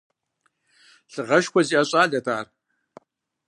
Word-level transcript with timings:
Лӏыгъэшхуэ 1.13 1.61
зиӏэ 1.67 1.83
щӏалэт 1.89 2.27
ар. 2.37 2.45